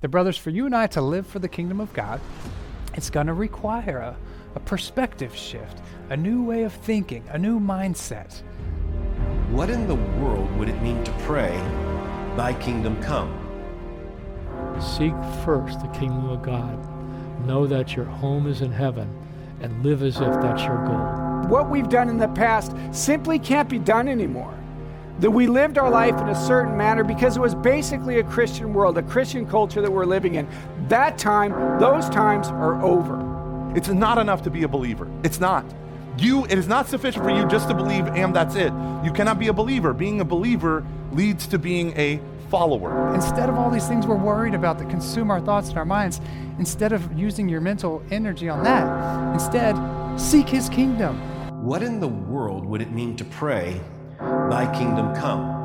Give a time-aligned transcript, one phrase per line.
[0.00, 2.20] The brothers, for you and I to live for the kingdom of God,
[2.94, 4.16] it's going to require a,
[4.54, 8.42] a perspective shift, a new way of thinking, a new mindset.
[9.50, 11.56] What in the world would it mean to pray,
[12.36, 13.34] Thy kingdom come?
[14.80, 15.14] Seek
[15.44, 16.78] first the kingdom of God.
[17.44, 19.12] Know that your home is in heaven
[19.60, 21.50] and live as if that's your goal.
[21.50, 24.54] What we've done in the past simply can't be done anymore.
[25.20, 28.72] That we lived our life in a certain manner because it was basically a Christian
[28.72, 30.48] world, a Christian culture that we're living in.
[30.88, 31.50] That time,
[31.80, 33.38] those times are over.
[33.76, 35.10] It's not enough to be a believer.
[35.24, 35.64] It's not.
[36.18, 38.72] You, it is not sufficient for you just to believe and that's it.
[39.04, 39.92] You cannot be a believer.
[39.92, 43.14] Being a believer leads to being a follower.
[43.14, 46.20] Instead of all these things we're worried about that consume our thoughts and our minds,
[46.58, 49.76] instead of using your mental energy on that, instead,
[50.18, 51.16] seek His kingdom.
[51.62, 53.80] What in the world would it mean to pray,
[54.50, 55.58] Thy kingdom come?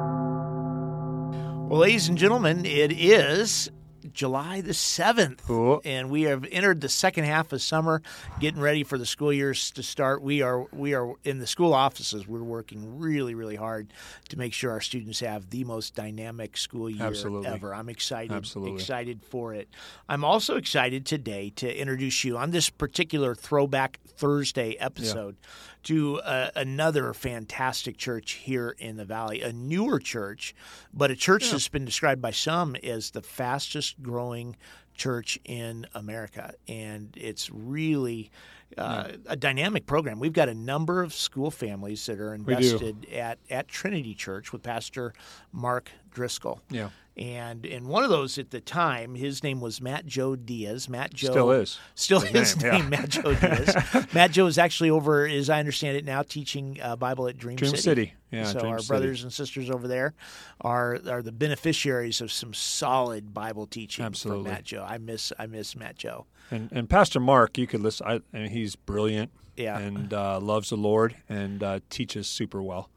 [1.70, 3.72] Well, ladies and gentlemen, it is
[4.04, 5.40] July the 7th.
[5.46, 5.82] Cool.
[5.86, 8.02] And we have entered the second half of summer,
[8.40, 10.22] getting ready for the school years to start.
[10.22, 12.28] We are we are in the school offices.
[12.28, 13.94] We're working really really hard
[14.30, 17.48] to make sure our students have the most dynamic school year Absolutely.
[17.48, 17.74] ever.
[17.74, 18.76] I'm excited Absolutely.
[18.76, 19.70] excited for it.
[20.10, 25.38] I'm also excited today to introduce you on this particular Throwback Thursday episode
[25.84, 30.56] to uh, another fantastic church here in the valley, a newer church,
[30.94, 34.56] but a church that's been described by some as the fastest growing
[34.96, 36.54] church in America.
[36.68, 38.32] And it's really
[38.78, 40.20] uh, a dynamic program.
[40.20, 44.64] We've got a number of school families that are invested at, at Trinity Church with
[44.64, 45.14] Pastor
[45.52, 46.62] Mark Driscoll.
[46.70, 46.90] Yeah.
[47.16, 50.90] And and one of those at the time, his name was Matt Joe Diaz.
[50.90, 51.80] Matt Joe Still is.
[51.94, 52.90] Still His his name, name, yeah.
[52.90, 54.08] Matt Joe Diaz.
[54.14, 57.60] Matt Joe is actually over, as I understand it now, teaching uh, Bible at Dream,
[57.60, 57.70] City.
[57.70, 58.14] Dream City.
[58.32, 58.88] Yeah, so Dream our City.
[58.88, 60.16] brothers and sisters over there
[60.62, 64.46] are are the beneficiaries of some solid Bible teaching Absolutely.
[64.46, 64.84] from Matt Joe.
[64.88, 66.26] I miss I miss Matt Joe.
[66.50, 68.08] And, and Pastor Mark, you could listen.
[68.08, 69.32] I, mean, he's brilliant.
[69.56, 69.78] Yeah.
[69.78, 72.90] And uh, loves the Lord and uh, teaches super well.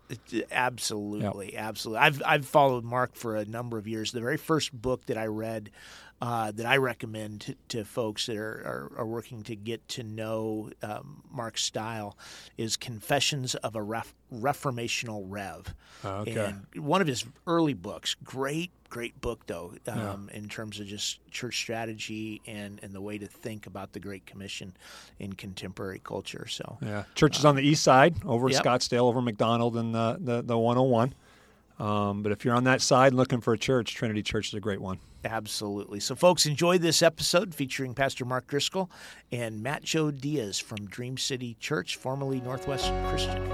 [0.53, 2.00] Absolutely, absolutely.
[2.00, 4.12] I've I've followed Mark for a number of years.
[4.12, 5.71] The very first book that I read
[6.22, 10.03] uh, that I recommend to, to folks that are, are, are working to get to
[10.03, 12.16] know um, Mark's style
[12.56, 15.75] is Confessions of a Ref- Reformission Rev.
[16.05, 16.34] Okay.
[16.75, 21.19] And one of his early books, great, great book though, um, in terms of just
[21.31, 24.75] church strategy and, and the way to think about the Great Commission
[25.19, 26.47] in contemporary culture.
[26.49, 27.05] So Yeah.
[27.15, 28.62] Church is on the east side, over Yep.
[28.65, 31.15] Scottsdale, over McDonald and the, the, the 101.
[31.78, 34.60] Um, but if you're on that side looking for a church, Trinity Church is a
[34.60, 34.98] great one.
[35.25, 36.00] Absolutely.
[36.00, 38.91] So, folks, enjoy this episode featuring Pastor Mark Driscoll
[39.32, 43.47] and Matt Joe Diaz from Dream City Church, formerly Northwest Christian.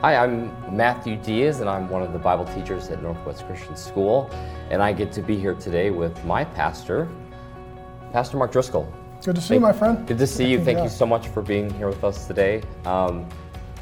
[0.00, 4.28] Hi, I'm Matthew Diaz, and I'm one of the Bible teachers at Northwest Christian School.
[4.70, 7.08] And I get to be here today with my pastor,
[8.12, 8.92] Pastor Mark Driscoll.
[9.24, 10.04] Good to see you, my friend.
[10.08, 10.58] Good to see you.
[10.64, 10.84] Thank Yeah.
[10.84, 12.62] you so much for being here with us today.
[12.84, 13.28] Um,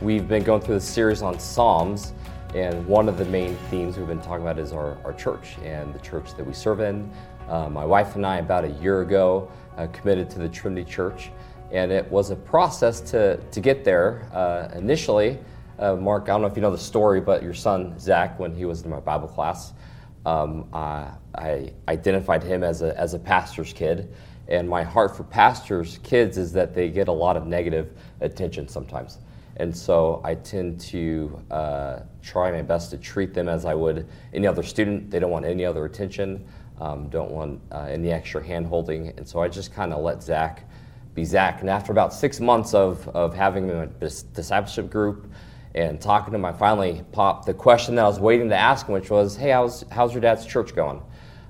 [0.01, 2.15] we've been going through this series on Psalms,
[2.55, 5.95] and one of the main themes we've been talking about is our, our church and
[5.95, 7.11] the church that we serve in.
[7.49, 11.31] Uh, my wife and I, about a year ago, uh, committed to the Trinity Church,
[11.71, 14.27] and it was a process to, to get there.
[14.33, 15.39] Uh, initially,
[15.79, 18.55] uh, Mark, I don't know if you know the story, but your son, Zach, when
[18.55, 19.75] he was in my Bible class,
[20.25, 24.13] um, I identified him as a, as a pastor's kid.
[24.49, 28.67] And my heart for pastors' kids is that they get a lot of negative attention
[28.67, 29.19] sometimes.
[29.61, 34.09] And so I tend to uh, try my best to treat them as I would
[34.33, 35.11] any other student.
[35.11, 36.47] They don't want any other attention,
[36.81, 39.09] um, don't want uh, any extra hand holding.
[39.19, 40.65] And so I just kind of let Zach
[41.15, 41.61] be Zach.
[41.61, 45.31] And after about six months of, of having him in a discipleship group
[45.75, 48.87] and talking to him, I finally popped the question that I was waiting to ask
[48.87, 51.03] him, which was, Hey, how's, how's your dad's church going?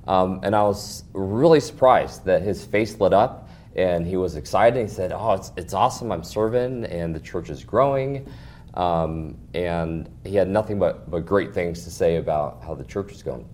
[0.09, 4.81] Um, and I was really surprised that his face lit up and he was excited.
[4.81, 6.13] He said, Oh, it's, it's awesome.
[6.13, 8.27] I'm serving and the church is growing.
[8.75, 13.11] Um, and he had nothing but, but great things to say about how the church
[13.11, 13.49] was going.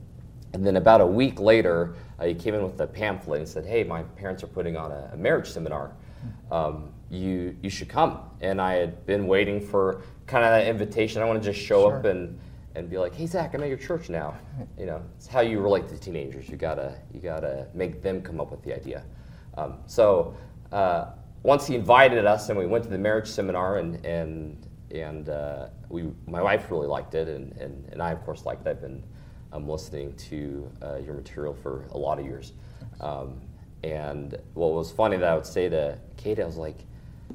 [0.53, 3.67] And then about a week later, uh, he came in with a pamphlet and said,
[3.67, 5.93] Hey, my parents are putting on a, a marriage seminar.
[6.51, 8.21] Um, you, you should come.
[8.41, 11.23] And I had been waiting for kind of that invitation.
[11.23, 12.39] I want to just show up and,
[12.75, 14.37] and be like, "Hey Zach, I'm at your church now."
[14.79, 16.49] You know, it's how you relate to teenagers.
[16.49, 19.05] You gotta you gotta make them come up with the idea.
[19.57, 20.37] Um, so
[20.73, 21.07] uh,
[21.43, 25.69] once he invited us, and we went to the marriage seminar, and and and uh,
[25.89, 28.71] we my wife really liked it, and, and, and I of course liked it.
[28.71, 29.03] I've been
[29.53, 32.53] um, listening to uh, your material for a lot of years.
[33.01, 33.41] Um,
[33.83, 36.79] and what was funny that I would say to Kate, I was like,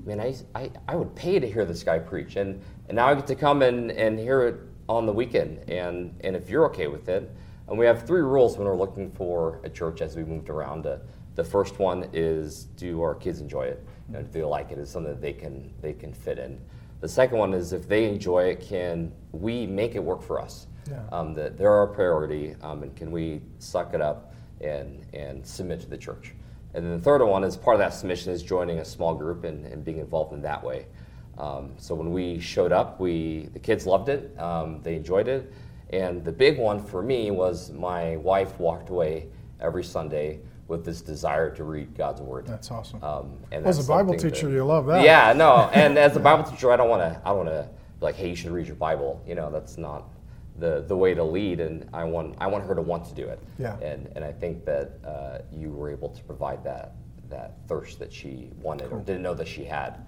[0.06, 2.36] man, I, I, I would pay to hear this guy preach.
[2.36, 4.56] And, and now I get to come and, and hear it
[4.90, 5.70] on the weekend.
[5.70, 7.32] And, and if you're okay with it,
[7.72, 10.86] and we have three rules when we're looking for a church as we moved around.
[10.86, 10.98] Uh,
[11.36, 13.82] the first one is do our kids enjoy it?
[14.10, 14.78] You know, do they like it?
[14.78, 16.60] Is something that they can, they can fit in?
[17.00, 20.68] The second one is if they enjoy it, can we make it work for us?
[20.90, 21.00] Yeah.
[21.14, 25.80] Um, that they're our priority, um, and can we suck it up and, and submit
[25.80, 26.34] to the church?
[26.74, 29.46] And then the third one is part of that submission is joining a small group
[29.46, 30.88] and, and being involved in that way.
[31.38, 35.54] Um, so when we showed up, we the kids loved it, um, they enjoyed it,
[35.92, 39.28] and the big one for me was my wife walked away
[39.60, 42.48] every Sunday with this desire to read God's word.
[42.48, 43.04] That's awesome.
[43.04, 45.04] Um, and As a Bible teacher, that- you love that.
[45.04, 47.20] Yeah, no, and as a Bible teacher, I don't want to.
[47.26, 49.22] I don't want to like, hey, you should read your Bible.
[49.28, 50.06] You know, that's not
[50.58, 51.60] the the way to lead.
[51.60, 53.40] And I want I want her to want to do it.
[53.60, 53.78] Yeah.
[53.80, 56.94] And and I think that uh, you were able to provide that
[57.30, 60.06] that thirst that she wanted or didn't know that she had.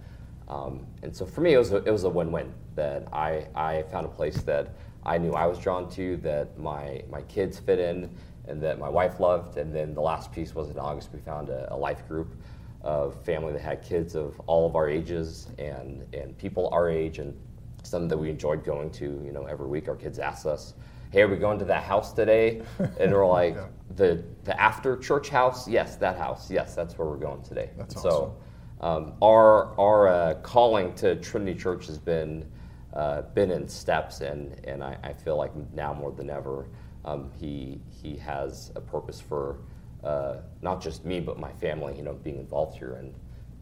[0.50, 3.83] Um, and so for me, it was a, it was a win-win that I, I
[3.83, 4.74] found a place that
[5.05, 8.09] I knew I was drawn to, that my, my kids fit in,
[8.47, 9.57] and that my wife loved.
[9.57, 12.35] And then the last piece was in August, we found a, a life group
[12.81, 17.19] of family that had kids of all of our ages and, and people our age,
[17.19, 17.38] and
[17.83, 19.21] some that we enjoyed going to.
[19.25, 20.73] You know, every week our kids asked us,
[21.11, 22.61] "Hey, are we going to that house today?"
[23.00, 23.57] And we're like,
[23.95, 25.67] "The the after church house?
[25.67, 26.51] Yes, that house.
[26.51, 28.35] Yes, that's where we're going today." That's so,
[28.81, 32.50] um, our our uh, calling to Trinity Church has been
[32.93, 36.67] uh, been in steps, and and I, I feel like now more than ever,
[37.05, 39.57] um, he he has a purpose for
[40.03, 41.95] uh, not just me but my family.
[41.95, 43.13] You know, being involved here, and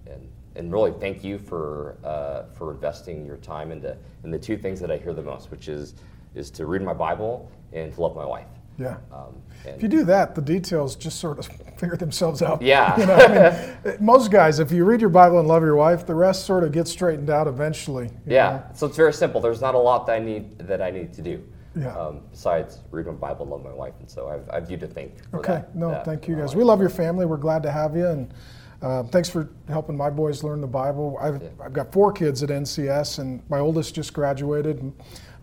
[0.08, 4.58] and and really thank you for uh, for investing your time into in the two
[4.58, 5.96] things that I hear the most, which is
[6.36, 8.48] is to read my Bible and to love my wife.
[8.78, 8.98] Yeah.
[9.12, 9.36] Um,
[9.66, 11.46] If you do that, the details just sort of
[11.78, 12.62] figure themselves out.
[12.62, 12.98] Yeah.
[13.00, 16.06] You know, I mean, most guys, if you read your Bible and love your wife,
[16.06, 18.10] the rest sort of gets straightened out eventually.
[18.26, 18.64] Yeah, know?
[18.74, 19.42] so it's very simple.
[19.42, 21.44] There's not a lot that I need that I need to do.
[21.76, 21.96] Yeah.
[21.98, 24.88] Um, besides read my Bible and love my wife, and so I've, I've you to
[24.88, 25.14] thank.
[25.34, 25.54] Okay.
[25.54, 26.50] that- no, that thank you guys.
[26.50, 26.58] life.
[26.58, 27.26] We love your family.
[27.26, 28.34] We're glad to have you, and
[28.82, 31.18] uh, thanks for helping my boys learn the Bible.
[31.22, 34.92] I've, I've got four kids at NCS, and my oldest just graduated.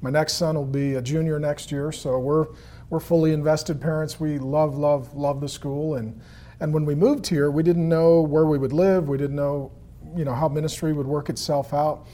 [0.03, 2.49] My next son will be a junior next year, so we're
[2.91, 4.19] we're fully invested parents.
[4.19, 6.21] We love, love, love the school, and
[6.61, 9.09] and when we moved here, we didn't know where we would live.
[9.09, 9.71] We didn't know,
[10.17, 12.07] you know, how ministry would work itself out.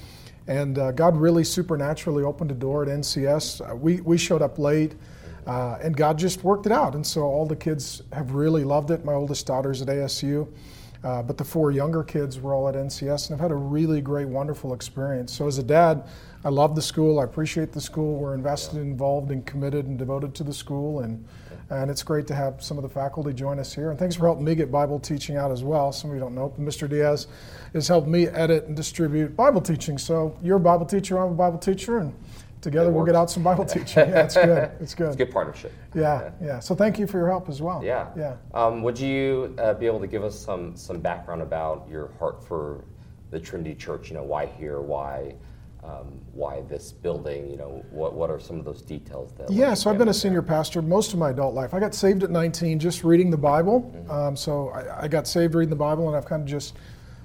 [0.46, 3.70] And uh, God really supernaturally opened a door at NCS.
[3.70, 4.96] Uh, we, we showed up late,
[5.46, 6.94] uh, and God just worked it out.
[6.94, 9.04] And so all the kids have really loved it.
[9.04, 10.46] My oldest daughter's at ASU,
[11.04, 14.00] uh, but the four younger kids were all at NCS and have had a really
[14.00, 15.32] great, wonderful experience.
[15.32, 16.08] So as a dad,
[16.44, 17.20] I love the school.
[17.20, 18.16] I appreciate the school.
[18.16, 21.00] We're invested, involved, and committed and devoted to the school.
[21.00, 21.22] And,
[21.68, 23.90] and it's great to have some of the faculty join us here.
[23.90, 25.92] And thanks for helping me get Bible teaching out as well.
[25.92, 26.88] Some of you don't know, but Mr.
[26.88, 27.26] Diaz
[27.74, 29.98] has helped me edit and distribute Bible teaching.
[29.98, 32.14] So you're a Bible teacher, I'm a Bible teacher, and
[32.64, 34.08] together we'll get out some Bible teaching.
[34.08, 34.70] Yeah, it's good.
[34.80, 35.06] It's good.
[35.08, 35.72] It's a good partnership.
[35.94, 36.58] Yeah, yeah.
[36.58, 37.84] So thank you for your help as well.
[37.84, 38.08] Yeah.
[38.16, 38.36] Yeah.
[38.52, 42.42] Um, would you uh, be able to give us some some background about your heart
[42.42, 42.84] for
[43.30, 44.08] the Trinity Church?
[44.08, 44.80] You know, why here?
[44.80, 45.36] Why?
[45.84, 47.50] Um, why this building?
[47.50, 49.50] You know, what what are some of those details that?
[49.50, 51.74] Yeah, so I've been a senior pastor most of my adult life.
[51.74, 53.94] I got saved at 19 just reading the Bible.
[54.08, 56.74] Um, so I, I got saved reading the Bible, and I've kind of just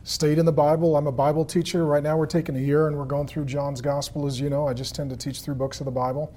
[0.03, 0.95] stayed in the Bible.
[0.95, 1.85] I'm a Bible teacher.
[1.85, 4.67] Right now, we're taking a year and we're going through John's Gospel, as you know.
[4.67, 6.33] I just tend to teach through books of the Bible.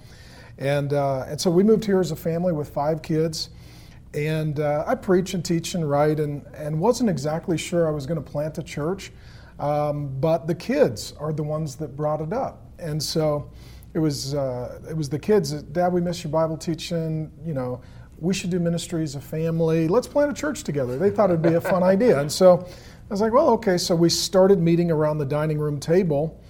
[0.59, 3.51] And, uh, and so we moved here as a family with five kids.
[4.15, 8.05] And uh, I preach and teach and write, and, and wasn't exactly sure I was
[8.05, 9.11] going to plant a church.
[9.59, 12.67] Um, but the kids are the ones that brought it up.
[12.79, 13.51] And so
[13.95, 17.31] it was, uh, it was the kids that, Dad, we miss your Bible teaching.
[17.45, 17.81] You know,
[18.23, 19.89] we should do ministry as a family.
[19.89, 20.97] Let's plant a church together.
[20.97, 22.21] They thought it'd be a fun idea.
[22.21, 23.77] And so I was like, well, okay.
[23.77, 26.41] So we started meeting around the dining room table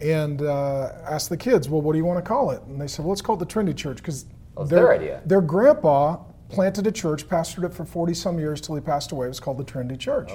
[0.00, 2.60] and uh, asked the kids, well, what do you want to call it?
[2.62, 4.26] And they said, well, let's call it the Trinity Church because
[4.56, 5.22] was their idea.
[5.24, 6.16] Their grandpa
[6.48, 9.26] planted a church, pastored it for 40 some years till he passed away.
[9.26, 10.32] It was called the Trinity Church.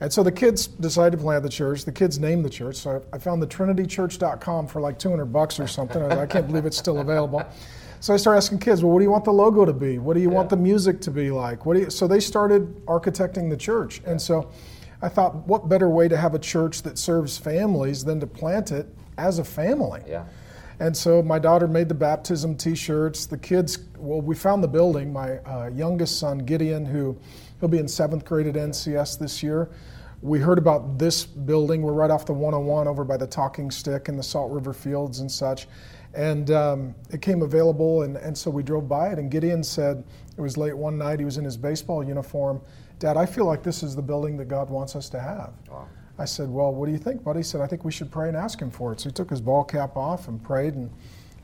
[0.00, 1.84] And so the kids decided to plant the church.
[1.84, 2.76] The kids named the church.
[2.76, 6.00] So I I found the trinitychurch.com for like 200 bucks or something.
[6.00, 7.44] I I can't believe it's still available.
[8.02, 9.98] So I started asking kids, well, what do you want the logo to be?
[9.98, 11.64] What do you want the music to be like?
[11.64, 14.02] What do you, so they started architecting the church.
[14.04, 14.50] And so
[15.02, 18.72] I thought, what better way to have a church that serves families than to plant
[18.72, 20.02] it as a family?
[20.04, 20.24] Yeah.
[20.80, 23.26] And so my daughter made the baptism T-shirts.
[23.26, 25.12] The kids, well, we found the building.
[25.12, 27.16] My uh, youngest son Gideon, who
[27.60, 29.70] he'll be in seventh grade at NCS this year.
[30.22, 31.82] We heard about this building.
[31.82, 35.20] We're right off the 101 over by the Talking Stick and the Salt River Fields
[35.20, 35.68] and such.
[36.14, 39.18] And um, it came available, and, and so we drove by it.
[39.18, 40.04] And Gideon said,
[40.36, 42.60] it was late one night, he was in his baseball uniform.
[42.98, 45.52] Dad, I feel like this is the building that God wants us to have.
[45.70, 45.88] Wow.
[46.18, 47.40] I said, Well, what do you think, buddy?
[47.40, 49.00] He said, I think we should pray and ask him for it.
[49.00, 50.90] So he took his ball cap off and prayed and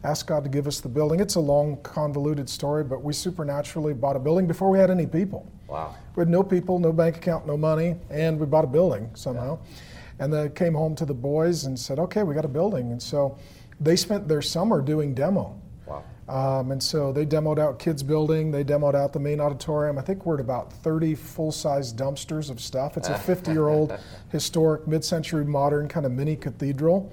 [0.04, 1.20] asked God to give us the building.
[1.20, 5.06] It's a long, convoluted story, but we supernaturally bought a building before we had any
[5.06, 5.50] people.
[5.66, 5.96] Wow.
[6.14, 9.58] We had no people, no bank account, no money, and we bought a building somehow.
[9.60, 10.24] Yeah.
[10.24, 12.92] And then came home to the boys and said, Okay, we got a building.
[12.92, 13.38] And so
[13.80, 15.60] they spent their summer doing demo.
[15.86, 16.04] Wow.
[16.28, 19.98] Um, and so they demoed out kids building, they demoed out the main auditorium.
[19.98, 22.96] I think we're at about 30 full-size dumpsters of stuff.
[22.96, 23.98] It's a 50-year-old
[24.30, 27.10] historic mid-century modern kind of mini cathedral.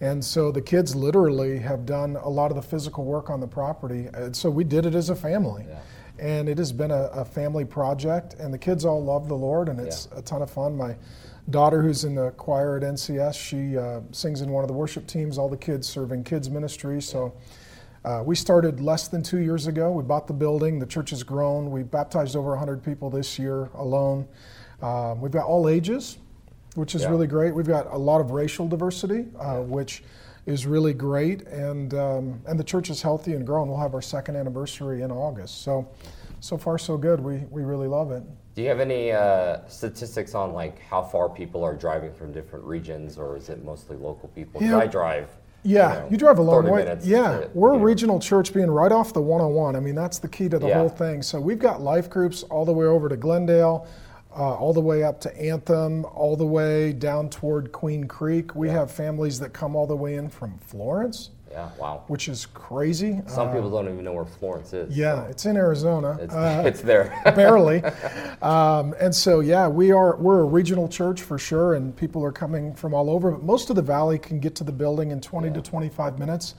[0.00, 3.46] And so the kids literally have done a lot of the physical work on the
[3.46, 4.08] property.
[4.14, 5.66] And so we did it as a family.
[5.68, 5.78] Yeah.
[6.18, 9.70] And it has been a, a, family project, and the kids all love the Lord,
[9.70, 10.18] and it's yeah.
[10.18, 10.76] a ton of fun.
[10.76, 10.94] My
[11.50, 15.06] daughter, who's in the choir at NCS, she uh, sings in one of the worship
[15.06, 17.00] teams, all the kids serving kids ministry.
[17.02, 17.34] So
[18.04, 19.90] uh, we started less than two years ago.
[19.92, 20.78] We bought the building.
[20.78, 21.70] The church has grown.
[21.70, 24.26] We baptized over 100 people this year alone.
[24.80, 26.18] Um, we've got all ages,
[26.74, 27.10] which is yeah.
[27.10, 27.54] really great.
[27.54, 29.58] We've got a lot of racial diversity, uh, yeah.
[29.60, 30.02] which
[30.46, 31.42] is really great.
[31.48, 33.68] And, um, and the church is healthy and growing.
[33.68, 35.62] We'll have our second anniversary in August.
[35.62, 35.86] So,
[36.40, 37.20] so far, so good.
[37.20, 38.22] We, we really love it.
[38.60, 42.62] Do you have any uh, statistics on like how far people are driving from different
[42.62, 44.62] regions, or is it mostly local people?
[44.62, 44.76] Yeah.
[44.76, 45.30] I drive
[45.62, 46.98] yeah, you, know, you drive a long way.
[47.02, 49.76] Yeah, to, we're a regional church being right off the 101.
[49.76, 50.74] I mean, that's the key to the yeah.
[50.74, 51.22] whole thing.
[51.22, 53.88] So we've got life groups all the way over to Glendale,
[54.30, 58.54] uh, all the way up to Anthem, all the way down toward Queen Creek.
[58.54, 58.74] We yeah.
[58.74, 61.30] have families that come all the way in from Florence.
[61.50, 62.04] Yeah, wow.
[62.06, 63.20] Which is crazy.
[63.26, 64.96] Some uh, people don't even know where Florence is.
[64.96, 65.30] Yeah, so.
[65.30, 66.16] it's in Arizona.
[66.20, 67.20] It's, uh, it's there.
[67.36, 67.82] barely.
[68.40, 72.30] Um, and so, yeah, we are we're a regional church for sure, and people are
[72.30, 73.32] coming from all over.
[73.32, 75.54] But most of the valley can get to the building in 20 yeah.
[75.54, 76.54] to 25 minutes.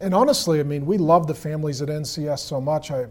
[0.00, 2.90] And honestly, I mean, we love the families at NCS so much.
[2.90, 3.06] I,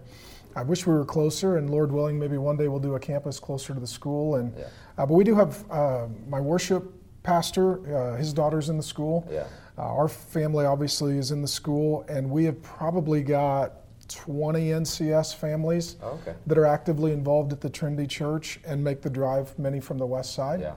[0.56, 3.40] I wish we were closer, and Lord willing, maybe one day we'll do a campus
[3.40, 4.36] closer to the school.
[4.36, 4.66] And yeah.
[5.00, 9.28] uh, but we do have uh, my worship pastor, uh, his daughter's in the school.
[9.32, 9.48] Yeah.
[9.78, 13.74] Uh, our family obviously is in the school, and we have probably got
[14.10, 16.36] 20 NCS families oh, okay.
[16.46, 20.06] that are actively involved at the Trinity Church and make the drive, many from the
[20.06, 20.62] west side.
[20.62, 20.76] Yeah.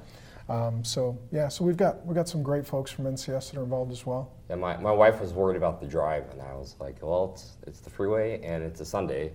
[0.49, 3.65] Um, so yeah, so we've got we've got some great folks from NCS that are
[3.65, 4.31] involved as well.
[4.49, 7.57] Yeah, my, my wife was worried about the drive, and I was like, well, it's
[7.67, 9.33] it's the freeway and it's a Sunday,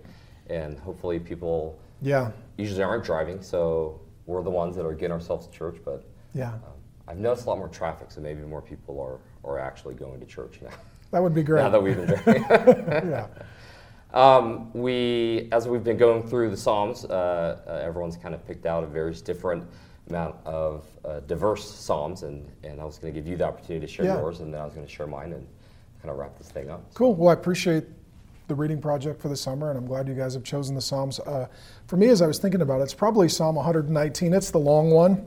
[0.49, 5.47] and hopefully people yeah usually aren't driving, so we're the ones that are getting ourselves
[5.47, 5.77] to church.
[5.83, 6.61] But yeah, um,
[7.11, 10.25] I've noticed a lot more traffic, so maybe more people are are actually going to
[10.25, 10.69] church now.
[11.11, 11.61] That would be great.
[11.61, 13.27] now that we've been yeah.
[14.13, 18.65] Um, we, as we've been going through the Psalms, uh, uh, everyone's kind of picked
[18.65, 19.65] out a various different
[20.09, 23.85] amount of uh, diverse Psalms, and, and I was going to give you the opportunity
[23.85, 24.19] to share yeah.
[24.19, 25.47] yours, and then I was going to share mine and
[26.01, 26.93] kind of wrap this thing up.
[26.93, 27.15] Cool.
[27.15, 27.85] Well, I appreciate
[28.49, 31.21] the reading project for the summer, and I'm glad you guys have chosen the Psalms.
[31.21, 31.47] Uh,
[31.87, 34.33] for me, as I was thinking about it, it's probably Psalm 119.
[34.33, 35.25] It's the long one.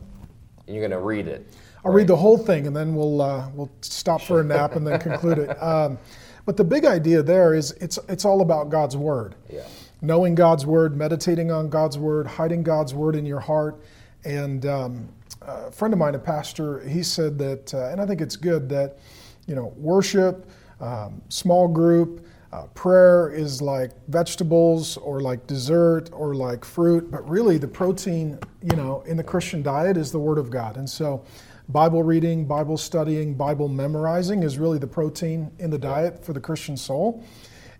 [0.67, 1.47] And you're going to read it.
[1.85, 4.87] I'll read the whole thing, and then we'll uh, we'll stop for a nap and
[4.87, 5.57] then conclude it.
[5.63, 5.99] Um,
[6.47, 9.35] but the big idea there is it's it's all about God's word.
[9.51, 9.67] Yeah.
[10.03, 13.83] Knowing God's word, meditating on God's word, hiding God's word in your heart.
[14.25, 15.09] And um,
[15.41, 18.69] a friend of mine, a pastor, he said that, uh, and I think it's good
[18.71, 18.99] that,
[19.47, 20.51] you know, worship,
[20.81, 27.29] um, small group, uh, prayer is like vegetables or like dessert or like fruit, but
[27.29, 30.77] really the protein, you know, in the Christian diet is the Word of God.
[30.77, 31.25] And so
[31.69, 36.41] Bible reading, Bible studying, Bible memorizing is really the protein in the diet for the
[36.41, 37.25] Christian soul.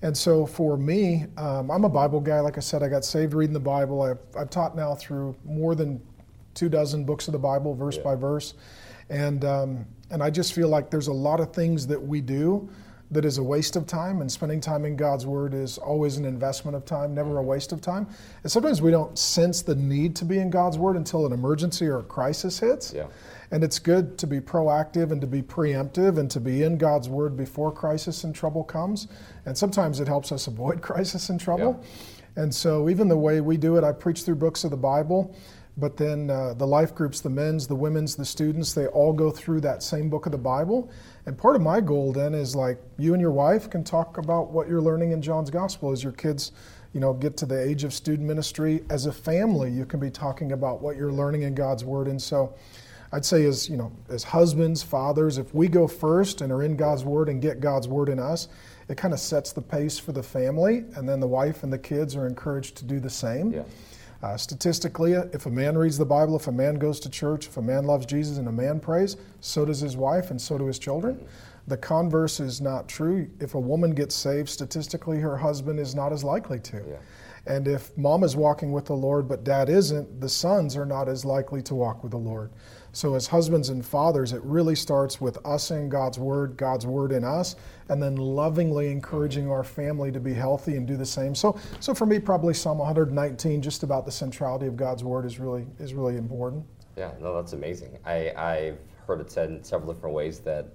[0.01, 2.41] And so for me, um, I'm a Bible guy.
[2.41, 4.03] Like I said, I got saved reading the Bible.
[4.03, 6.01] I've, I've taught now through more than
[6.55, 8.03] two dozen books of the Bible, verse yeah.
[8.05, 8.55] by verse.
[9.11, 12.69] And, um, and I just feel like there's a lot of things that we do
[13.11, 16.25] that is a waste of time, and spending time in God's Word is always an
[16.25, 17.49] investment of time, never a mm-hmm.
[17.49, 18.07] waste of time.
[18.43, 21.87] And sometimes we don't sense the need to be in God's Word until an emergency
[21.87, 22.93] or a crisis hits.
[22.95, 23.07] Yeah.
[23.51, 27.09] And it's good to be proactive and to be preemptive and to be in God's
[27.09, 29.09] Word before crisis and trouble comes.
[29.47, 31.81] And sometimes it helps us avoid crisis and trouble.
[31.81, 32.43] Yeah.
[32.43, 35.37] And so, even the way we do it, I preach through books of the Bible,
[35.77, 39.31] but then uh, the life groups, the men's, the women's, the students, they all go
[39.31, 40.91] through that same book of the Bible.
[41.27, 44.51] And part of my goal then is like you and your wife can talk about
[44.51, 46.53] what you're learning in John's Gospel as your kids
[46.93, 48.85] you know, get to the age of student ministry.
[48.89, 52.07] As a family, you can be talking about what you're learning in God's Word.
[52.07, 52.55] And so,
[53.15, 56.77] I'd say as you know, as husbands, fathers, if we go first and are in
[56.77, 58.49] God's word and get God's word in us,
[58.89, 61.79] it kind of sets the pace for the family, and then the wife and the
[61.79, 63.53] kids are encouraged to do the same.
[63.53, 63.63] Yeah.
[64.25, 67.59] Uh, statistically, if a man reads the Bible, if a man goes to church, if
[67.59, 70.65] a man loves Jesus and a man prays, so does his wife and so do
[70.65, 71.27] his children.
[71.67, 73.29] The converse is not true.
[73.39, 76.77] If a woman gets saved, statistically, her husband is not as likely to.
[76.89, 76.97] Yeah.
[77.47, 81.07] And if mom is walking with the Lord but dad isn't, the sons are not
[81.07, 82.51] as likely to walk with the Lord.
[82.95, 87.11] So, as husbands and fathers, it really starts with us in God's Word, God's Word
[87.11, 87.57] in us,
[87.89, 91.35] and then lovingly encouraging our family to be healthy and do the same.
[91.35, 95.41] So, so for me, probably Psalm 119, just about the centrality of God's Word, is
[95.41, 96.65] really is really important.
[96.97, 97.99] Yeah, no, that's amazing.
[98.07, 100.69] I, I've heard it said in several different ways that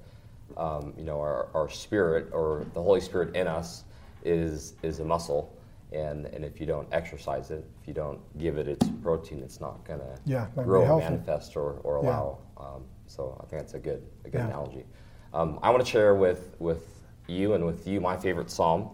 [0.58, 3.86] um, you know our, our spirit or the Holy Spirit in us
[4.26, 5.56] is is a muscle
[5.91, 9.60] and and if you don't exercise it, if you don't give it its protein, it's
[9.60, 12.38] not gonna yeah, grow, manifest, or, or allow.
[12.58, 12.65] Yeah.
[12.65, 14.48] Um, so I think that's a good a good yeah.
[14.48, 14.86] analogy.
[15.34, 16.86] Um, I want to share with with
[17.27, 18.89] you and with you my favorite psalm.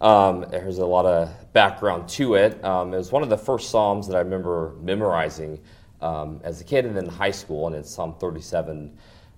[0.00, 2.62] Um, there's a lot of background to it.
[2.62, 5.58] Um, it was one of the first psalms that I remember memorizing
[6.00, 8.96] um, as a kid and in high school, and it's Psalm 37.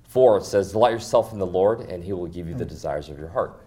[0.08, 3.08] 4 it says, Delight yourself in the Lord, and he will give you the desires
[3.08, 3.64] of your heart.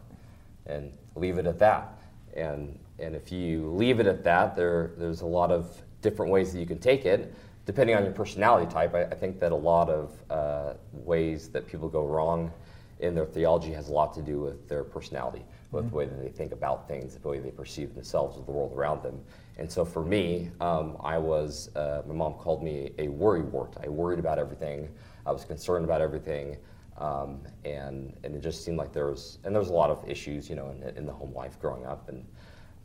[0.66, 1.98] And leave it at that.
[2.36, 6.54] And and if you leave it at that, there, there's a lot of different ways
[6.54, 7.34] that you can take it.
[7.66, 11.68] Depending on your personality type, I, I think that a lot of uh, ways that
[11.68, 12.52] people go wrong
[13.00, 15.92] in their theology has a lot to do with their personality, with mm-hmm.
[15.92, 18.74] the way that they think about things, the way they perceive themselves or the world
[18.76, 19.20] around them.
[19.58, 23.76] And so for me, um, I was, uh, my mom called me a worry wart.
[23.84, 24.90] I worried about everything.
[25.26, 26.58] I was concerned about everything.
[26.98, 30.08] Um, and, and it just seemed like there was, and there was a lot of
[30.08, 32.10] issues, you know, in, in the home life growing up.
[32.10, 32.26] And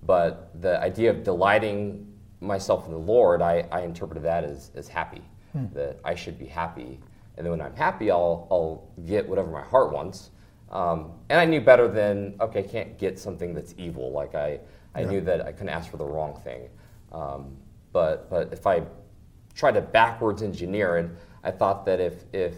[0.02, 4.88] but the idea of delighting myself in the Lord, I, I interpreted that as, as
[4.88, 5.22] happy,
[5.52, 5.66] hmm.
[5.72, 7.00] that I should be happy.
[7.36, 10.30] And then when I'm happy, I'll, I'll get whatever my heart wants.
[10.70, 14.10] Um, and I knew better than, okay, I can't get something that's evil.
[14.12, 14.60] Like I,
[14.94, 15.10] I yeah.
[15.10, 16.68] knew that I couldn't ask for the wrong thing.
[17.12, 17.56] Um,
[17.92, 18.82] but, but if I
[19.54, 21.11] tried to backwards engineer it,
[21.44, 22.54] I thought that if, if,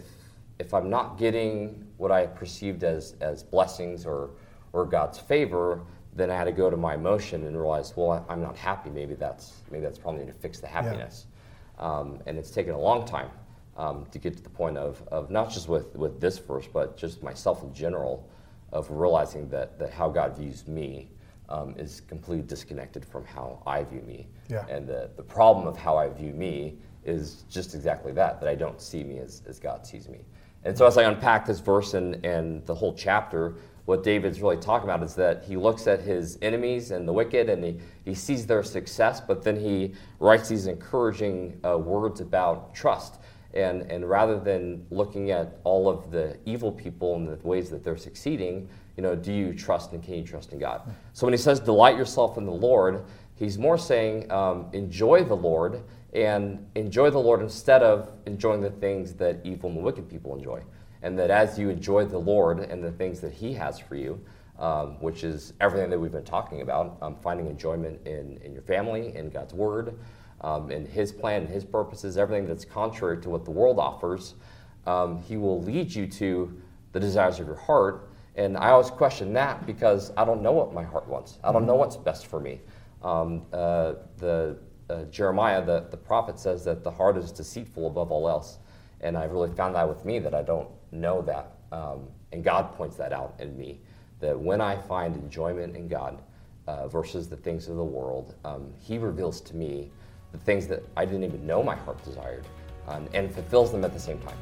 [0.59, 4.31] if I'm not getting what I perceived as, as blessings or,
[4.73, 5.81] or God's favor,
[6.13, 8.89] then I had to go to my emotion and realize, well, I'm not happy.
[8.89, 11.25] Maybe that's maybe that's probably to fix the happiness.
[11.77, 11.85] Yeah.
[11.85, 13.29] Um, and it's taken a long time
[13.77, 16.97] um, to get to the point of, of not just with, with this verse, but
[16.97, 18.27] just myself in general,
[18.71, 21.09] of realizing that, that how God views me
[21.47, 24.27] um, is completely disconnected from how I view me.
[24.49, 24.65] Yeah.
[24.67, 28.55] And the, the problem of how I view me is just exactly that, that I
[28.55, 30.19] don't see me as, as God sees me.
[30.65, 34.57] And so as I unpack this verse and, and the whole chapter, what David's really
[34.57, 38.13] talking about is that he looks at his enemies and the wicked and he, he
[38.13, 43.15] sees their success, but then he writes these encouraging uh, words about trust.
[43.53, 47.83] And, and rather than looking at all of the evil people and the ways that
[47.83, 50.81] they're succeeding, you know, do you trust and can you trust in God?
[51.13, 55.35] So when he says delight yourself in the Lord, he's more saying um, enjoy the
[55.35, 55.81] Lord
[56.13, 60.61] and enjoy the Lord instead of enjoying the things that evil and wicked people enjoy
[61.01, 64.19] and that as you enjoy the Lord and the things that He has for you,
[64.59, 68.61] um, which is everything that we've been talking about, um, finding enjoyment in, in your
[68.63, 69.97] family, in God's Word,
[70.41, 74.35] um, in His plan and His purposes, everything that's contrary to what the world offers,
[74.85, 78.09] um, He will lead you to the desires of your heart.
[78.35, 81.39] And I always question that because I don't know what my heart wants.
[81.43, 82.61] I don't know what's best for me.
[83.01, 84.57] Um, uh, the
[84.89, 88.59] uh, Jeremiah, the, the prophet, says that the heart is deceitful above all else.
[89.01, 91.51] And I've really found that with me that I don't know that.
[91.71, 93.79] Um, and God points that out in me
[94.19, 96.21] that when I find enjoyment in God
[96.67, 99.91] uh, versus the things of the world, um, He reveals to me
[100.31, 102.45] the things that I didn't even know my heart desired
[102.87, 104.37] um, and fulfills them at the same time.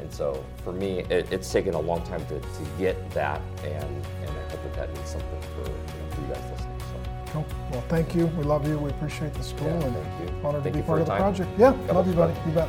[0.00, 3.74] And so for me, it, it's taken a long time to, to get that, and,
[3.74, 6.78] and I hope that that means something for, you, know, for you guys listening.
[6.80, 7.32] So.
[7.32, 7.46] Cool.
[7.70, 8.26] Well, thank you.
[8.26, 8.78] We love you.
[8.78, 11.20] We appreciate the school yeah, and honored thank to be part of the time.
[11.20, 11.50] project.
[11.58, 12.34] Yeah, love you, buddy.
[12.46, 12.68] You bet.